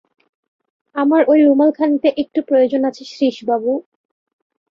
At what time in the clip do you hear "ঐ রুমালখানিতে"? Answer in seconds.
1.27-2.09